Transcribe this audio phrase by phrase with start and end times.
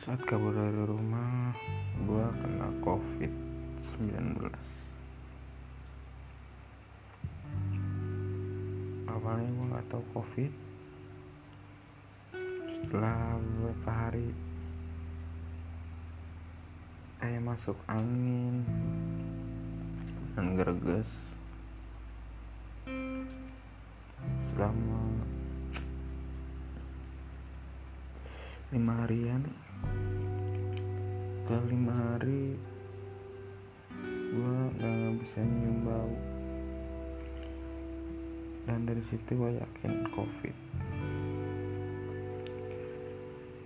[0.00, 1.52] saat kabur dari rumah
[2.08, 3.32] gue kena covid
[4.00, 4.80] 19
[9.20, 10.52] awalnya gue gak tahu covid.
[12.80, 14.28] Setelah beberapa hari
[17.20, 18.64] kayak masuk angin
[20.32, 21.10] dan gerges.
[24.56, 24.89] Selama
[28.70, 29.42] lima harian.
[31.42, 32.54] Ke lima hari
[34.30, 36.14] gue gak bisa nyium bau.
[38.70, 40.56] Dan dari situ gue yakin covid.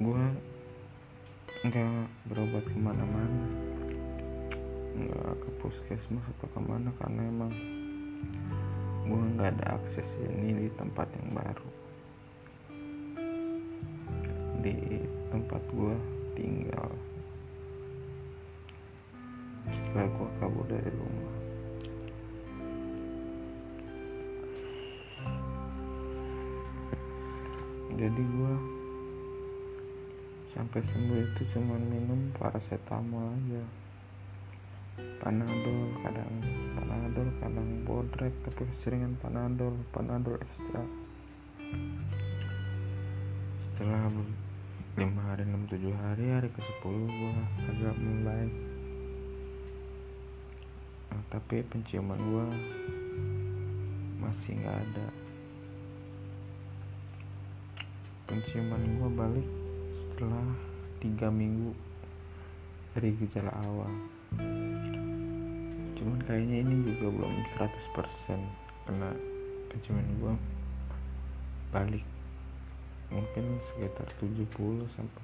[0.01, 0.25] Gue
[1.69, 3.45] nggak berobat ke mana-mana.
[4.97, 7.53] Nggak ke puskesmas atau ke mana karena emang
[9.05, 11.84] gue nggak ada akses ini di tempat yang baru
[14.65, 14.97] di
[15.29, 15.95] tempat gue
[16.33, 16.89] tinggal.
[19.69, 21.33] Setelah gue kabur dari rumah.
[27.95, 28.55] Jadi gue
[30.57, 33.63] sampai sembuh itu cuma minum paracetamol aja.
[35.21, 36.35] Panadol kadang
[36.73, 40.83] panadol kadang bodrek tapi keseringan panadol panadol ekstra.
[43.69, 44.09] Setelah
[44.95, 47.35] lima hari enam tujuh hari hari ke sepuluh gua
[47.67, 48.47] agak mulai.
[51.11, 52.47] Nah, tapi penciuman gua
[54.23, 55.09] masih nggak ada.
[58.31, 59.49] Penciuman gua balik
[59.99, 60.47] setelah
[61.03, 61.75] tiga minggu
[62.95, 63.91] dari gejala awal.
[65.99, 68.39] Cuman kayaknya ini juga belum 100%
[68.87, 69.11] karena
[69.75, 70.39] penciuman gua
[71.75, 72.14] balik
[73.15, 75.23] mungkin sekitar 70 sampai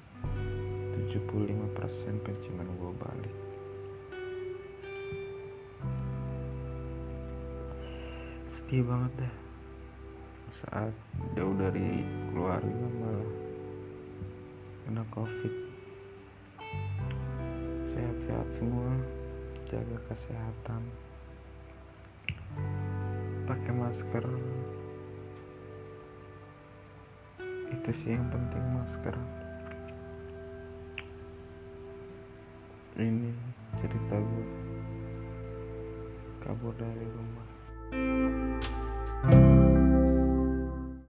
[1.10, 3.36] 75 persen penciuman gue balik.
[8.54, 9.34] Sedih banget deh.
[10.54, 10.94] Saat
[11.34, 13.32] jauh dari keluarga malah
[14.86, 15.54] kena covid.
[17.90, 18.90] Sehat-sehat semua
[19.66, 20.82] jaga kesehatan.
[23.50, 24.26] Pakai masker
[27.90, 29.16] itu sih yang penting masker.
[33.02, 33.34] Ini
[33.82, 34.46] cerita gue
[36.38, 37.48] kabur dari rumah